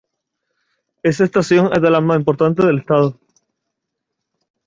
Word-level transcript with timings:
Esta 1.03 1.25
estación 1.25 1.71
es 1.75 1.79
de 1.83 1.91
las 1.91 2.01
más 2.01 2.17
importantes 2.17 2.65
del 2.65 2.79
estado. 2.79 3.19